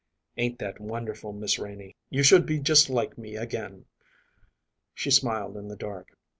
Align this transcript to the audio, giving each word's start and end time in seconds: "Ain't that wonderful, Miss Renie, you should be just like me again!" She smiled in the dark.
"Ain't 0.35 0.57
that 0.57 0.79
wonderful, 0.79 1.31
Miss 1.31 1.59
Renie, 1.59 1.95
you 2.09 2.23
should 2.23 2.47
be 2.47 2.57
just 2.57 2.89
like 2.89 3.19
me 3.19 3.35
again!" 3.35 3.85
She 4.95 5.11
smiled 5.11 5.55
in 5.57 5.67
the 5.67 5.75
dark. 5.75 6.17